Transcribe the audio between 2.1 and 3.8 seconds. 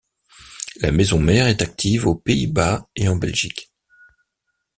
Pays-Bas et en Belgique.